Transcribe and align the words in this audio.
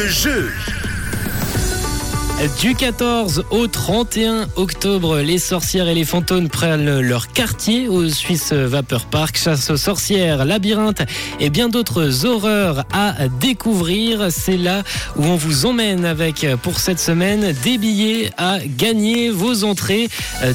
le 0.00 0.08
jeu. 0.08 0.79
Du 2.58 2.74
14 2.74 3.44
au 3.50 3.66
31 3.66 4.48
octobre, 4.56 5.18
les 5.18 5.36
sorcières 5.36 5.88
et 5.88 5.94
les 5.94 6.06
fantômes 6.06 6.48
prennent 6.48 6.98
leur 7.00 7.28
quartier 7.28 7.86
au 7.86 8.08
Swiss 8.08 8.54
Vapeur 8.54 9.04
Park. 9.04 9.36
Chasse 9.36 9.68
aux 9.68 9.76
sorcières, 9.76 10.46
labyrinthe 10.46 11.02
et 11.38 11.50
bien 11.50 11.68
d'autres 11.68 12.24
horreurs 12.24 12.86
à 12.94 13.28
découvrir. 13.28 14.28
C'est 14.30 14.56
là 14.56 14.84
où 15.16 15.24
on 15.24 15.36
vous 15.36 15.66
emmène 15.66 16.06
avec, 16.06 16.46
pour 16.62 16.80
cette 16.80 16.98
semaine, 16.98 17.52
des 17.62 17.76
billets 17.76 18.30
à 18.38 18.58
gagner. 18.64 19.28
Vos 19.28 19.64
entrées, 19.64 20.08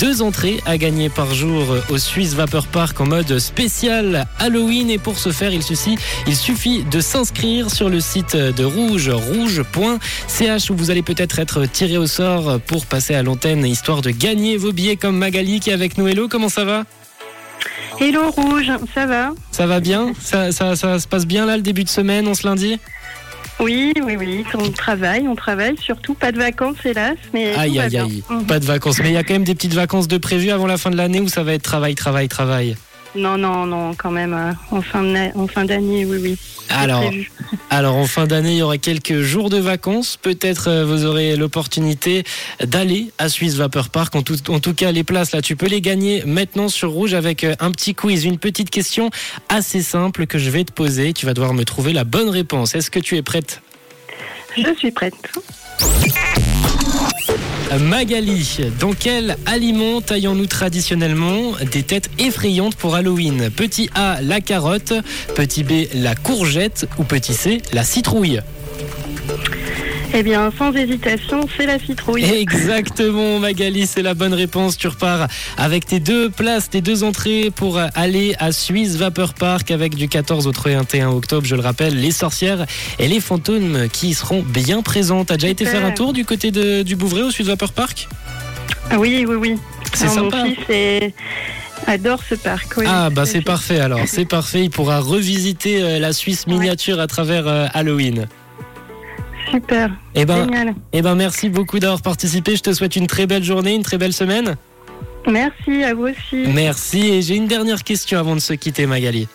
deux 0.00 0.20
entrées 0.20 0.60
à 0.66 0.78
gagner 0.78 1.08
par 1.10 1.32
jour 1.32 1.76
au 1.90 1.98
Swiss 1.98 2.34
Vapeur 2.34 2.66
Park 2.66 3.00
en 3.00 3.06
mode 3.06 3.38
spécial 3.38 4.26
Halloween. 4.40 4.90
Et 4.90 4.98
pour 4.98 5.16
ce 5.16 5.30
faire, 5.30 5.52
il 5.52 5.62
suffit, 5.62 5.96
il 6.26 6.34
suffit 6.34 6.82
de 6.82 7.00
s'inscrire 7.00 7.70
sur 7.70 7.88
le 7.88 8.00
site 8.00 8.34
de 8.34 8.64
Rouge, 8.64 9.10
rouge.ch 9.10 10.70
où 10.70 10.74
vous 10.74 10.90
allez 10.90 11.02
peut-être 11.02 11.38
être 11.38 11.67
tiré 11.68 11.96
au 11.96 12.06
sort 12.06 12.60
pour 12.60 12.86
passer 12.86 13.14
à 13.14 13.22
l'antenne, 13.22 13.64
histoire 13.64 14.02
de 14.02 14.10
gagner 14.10 14.56
vos 14.56 14.72
billets 14.72 14.96
comme 14.96 15.16
Magali 15.16 15.60
qui 15.60 15.70
est 15.70 15.74
avec 15.74 15.98
nous. 15.98 16.08
Hello, 16.08 16.28
comment 16.28 16.48
ça 16.48 16.64
va? 16.64 16.84
Hello 18.00 18.30
Rouge, 18.30 18.70
ça 18.94 19.06
va? 19.06 19.32
Ça 19.50 19.66
va 19.66 19.80
bien? 19.80 20.12
Ça, 20.20 20.52
ça, 20.52 20.76
ça, 20.76 20.98
se 20.98 21.08
passe 21.08 21.26
bien 21.26 21.46
là 21.46 21.56
le 21.56 21.62
début 21.62 21.84
de 21.84 21.88
semaine, 21.88 22.28
on 22.28 22.34
se 22.34 22.46
lundi? 22.46 22.78
Oui, 23.60 23.92
oui, 24.04 24.16
oui, 24.16 24.44
on 24.54 24.70
travaille, 24.70 25.26
on 25.26 25.34
travaille, 25.34 25.76
surtout 25.78 26.14
pas 26.14 26.30
de 26.30 26.38
vacances 26.38 26.76
hélas. 26.84 27.16
Mais 27.34 27.54
aïe, 27.54 27.80
aïe, 27.80 27.98
aïe, 27.98 28.22
pas 28.46 28.60
de 28.60 28.64
vacances. 28.64 29.00
Mais 29.00 29.08
il 29.10 29.14
y 29.14 29.16
a 29.16 29.24
quand 29.24 29.34
même 29.34 29.44
des 29.44 29.56
petites 29.56 29.74
vacances 29.74 30.06
de 30.06 30.16
prévues 30.16 30.50
avant 30.50 30.68
la 30.68 30.76
fin 30.76 30.90
de 30.90 30.96
l'année 30.96 31.20
où 31.20 31.28
ça 31.28 31.42
va 31.42 31.54
être 31.54 31.62
travail, 31.62 31.96
travail, 31.96 32.28
travail. 32.28 32.76
Non, 33.14 33.38
non, 33.38 33.66
non, 33.66 33.94
quand 33.94 34.10
même, 34.10 34.34
euh, 34.34 34.52
en 34.70 34.82
fin 34.82 35.64
d'année, 35.64 36.04
oui, 36.04 36.18
oui. 36.20 36.38
Alors, 36.68 37.10
alors, 37.70 37.96
en 37.96 38.06
fin 38.06 38.26
d'année, 38.26 38.52
il 38.52 38.58
y 38.58 38.62
aura 38.62 38.78
quelques 38.78 39.20
jours 39.20 39.50
de 39.50 39.58
vacances. 39.58 40.16
Peut-être 40.16 40.68
euh, 40.68 40.84
vous 40.84 41.04
aurez 41.04 41.36
l'opportunité 41.36 42.24
d'aller 42.62 43.10
à 43.18 43.28
Suisse 43.28 43.54
Vapeur 43.54 43.88
Park. 43.88 44.14
En 44.14 44.22
tout, 44.22 44.36
en 44.50 44.60
tout, 44.60 44.74
cas, 44.74 44.92
les 44.92 45.04
places, 45.04 45.32
là, 45.32 45.40
tu 45.40 45.56
peux 45.56 45.66
les 45.66 45.80
gagner 45.80 46.22
maintenant 46.26 46.68
sur 46.68 46.90
Rouge 46.90 47.14
avec 47.14 47.44
euh, 47.44 47.54
un 47.60 47.70
petit 47.70 47.94
quiz, 47.94 48.24
une 48.24 48.38
petite 48.38 48.70
question 48.70 49.10
assez 49.48 49.82
simple 49.82 50.26
que 50.26 50.38
je 50.38 50.50
vais 50.50 50.64
te 50.64 50.72
poser. 50.72 51.12
Tu 51.12 51.26
vas 51.26 51.34
devoir 51.34 51.54
me 51.54 51.64
trouver 51.64 51.92
la 51.92 52.04
bonne 52.04 52.28
réponse. 52.28 52.74
Est-ce 52.74 52.90
que 52.90 53.00
tu 53.00 53.16
es 53.16 53.22
prête? 53.22 53.62
Je 54.56 54.74
suis 54.76 54.90
prête. 54.90 55.14
Magali, 57.76 58.60
dans 58.80 58.94
quel 58.94 59.36
aliment 59.44 60.00
taillons-nous 60.00 60.46
traditionnellement 60.46 61.52
des 61.70 61.82
têtes 61.82 62.08
effrayantes 62.18 62.74
pour 62.74 62.94
Halloween? 62.94 63.50
Petit 63.50 63.90
A, 63.94 64.22
la 64.22 64.40
carotte, 64.40 64.94
petit 65.34 65.64
B, 65.64 65.86
la 65.94 66.14
courgette 66.14 66.88
ou 66.98 67.04
petit 67.04 67.34
C, 67.34 67.60
la 67.74 67.84
citrouille? 67.84 68.40
Eh 70.14 70.22
bien, 70.22 70.50
sans 70.56 70.72
hésitation, 70.72 71.40
c'est 71.56 71.66
la 71.66 71.78
citrouille. 71.78 72.24
Exactement, 72.24 73.38
Magali, 73.38 73.86
c'est 73.86 74.02
la 74.02 74.14
bonne 74.14 74.34
réponse. 74.34 74.76
Tu 74.76 74.88
repars 74.88 75.28
avec 75.56 75.86
tes 75.86 76.00
deux 76.00 76.30
places, 76.30 76.70
tes 76.70 76.80
deux 76.80 77.04
entrées 77.04 77.50
pour 77.54 77.78
aller 77.94 78.34
à 78.38 78.52
Suisse 78.52 78.96
Vapeur 78.96 79.34
Park 79.34 79.70
avec 79.70 79.94
du 79.94 80.08
14 80.08 80.46
au 80.46 80.52
31 80.52 81.10
octobre, 81.10 81.46
je 81.46 81.54
le 81.54 81.60
rappelle, 81.60 81.98
les 82.00 82.10
sorcières 82.10 82.66
et 82.98 83.08
les 83.08 83.20
fantômes 83.20 83.88
qui 83.92 84.14
seront 84.14 84.42
bien 84.42 84.82
présents. 84.82 85.24
T'as 85.24 85.34
déjà 85.34 85.48
été 85.48 85.64
faire 85.64 85.84
un 85.84 85.92
tour 85.92 86.12
du 86.12 86.24
côté 86.24 86.50
de, 86.50 86.82
du 86.82 86.96
Bouvray 86.96 87.22
au 87.22 87.30
Suisse 87.30 87.48
Vapeur 87.48 87.72
Park? 87.72 88.08
Oui, 88.96 89.24
oui, 89.28 89.36
oui. 89.36 89.56
C'est 89.92 90.08
sympa. 90.08 90.44
Mon 90.44 90.54
fils 90.54 91.12
adore 91.86 92.20
ce 92.28 92.34
parc. 92.34 92.74
ah 92.86 93.08
bah 93.10 93.24
c'est 93.24 93.40
parfait 93.40 93.80
alors, 93.80 94.00
c'est 94.06 94.24
parfait. 94.24 94.64
Il 94.64 94.70
pourra 94.70 95.00
revisiter 95.00 95.82
euh, 95.82 95.98
la 95.98 96.12
Suisse 96.12 96.46
miniature 96.46 97.00
à 97.00 97.06
travers 97.06 97.46
euh, 97.46 97.66
Halloween. 97.72 98.26
Super. 99.50 99.90
Eh 100.14 100.24
ben, 100.24 100.46
Eh 100.92 101.02
ben, 101.02 101.14
merci 101.14 101.48
beaucoup 101.48 101.78
d'avoir 101.78 102.02
participé. 102.02 102.56
Je 102.56 102.62
te 102.62 102.72
souhaite 102.72 102.96
une 102.96 103.06
très 103.06 103.26
belle 103.26 103.44
journée, 103.44 103.74
une 103.74 103.82
très 103.82 103.98
belle 103.98 104.12
semaine. 104.12 104.56
Merci, 105.26 105.84
à 105.84 105.94
vous 105.94 106.08
aussi. 106.08 106.44
Merci. 106.54 107.00
Et 107.08 107.22
j'ai 107.22 107.36
une 107.36 107.46
dernière 107.46 107.84
question 107.84 108.18
avant 108.18 108.34
de 108.34 108.40
se 108.40 108.52
quitter, 108.54 108.86
Magali. 108.86 109.28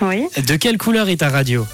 Oui. 0.00 0.26
De 0.46 0.56
quelle 0.56 0.78
couleur 0.78 1.08
est 1.08 1.16
ta 1.16 1.28
radio? 1.28 1.66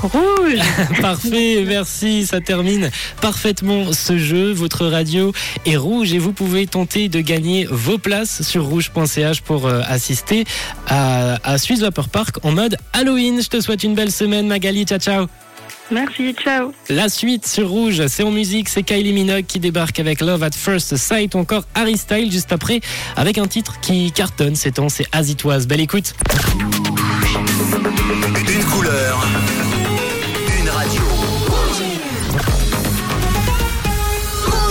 Rouge 0.00 0.60
Parfait, 1.00 1.64
merci, 1.66 2.24
ça 2.24 2.40
termine 2.40 2.90
parfaitement 3.20 3.92
ce 3.92 4.16
jeu. 4.16 4.52
Votre 4.52 4.86
radio 4.86 5.32
est 5.66 5.76
rouge 5.76 6.12
et 6.12 6.18
vous 6.18 6.32
pouvez 6.32 6.66
tenter 6.68 7.08
de 7.08 7.20
gagner 7.20 7.66
vos 7.68 7.98
places 7.98 8.42
sur 8.42 8.64
rouge.ch 8.64 9.40
pour 9.40 9.66
euh, 9.66 9.80
assister 9.88 10.44
à, 10.86 11.38
à 11.42 11.58
Suisse 11.58 11.80
Vapor 11.80 12.08
Park 12.10 12.36
en 12.44 12.52
mode 12.52 12.76
Halloween. 12.92 13.42
Je 13.42 13.48
te 13.48 13.60
souhaite 13.60 13.82
une 13.82 13.94
belle 13.96 14.12
semaine 14.12 14.46
Magali, 14.46 14.84
ciao 14.84 15.00
ciao 15.00 15.26
Merci, 15.90 16.34
ciao. 16.34 16.72
La 16.90 17.08
suite 17.08 17.46
sur 17.46 17.68
Rouge, 17.68 18.06
c'est 18.08 18.22
en 18.22 18.30
musique, 18.30 18.68
c'est 18.68 18.82
Kylie 18.82 19.12
Minogue 19.12 19.46
qui 19.46 19.58
débarque 19.58 19.98
avec 20.00 20.20
Love 20.20 20.42
at 20.42 20.50
First 20.52 20.96
Sight 20.96 21.34
ou 21.34 21.38
encore 21.38 21.64
Harry 21.74 21.96
Style 21.96 22.30
juste 22.30 22.52
après 22.52 22.80
avec 23.16 23.38
un 23.38 23.46
titre 23.46 23.80
qui 23.80 24.12
cartonne 24.12 24.54
ces 24.54 24.72
temps, 24.72 24.88
c'est 24.88 25.06
Azitoise. 25.12 25.66
Belle 25.66 25.80
écoute. 25.80 26.14
Une 28.48 28.64
couleur 28.64 29.26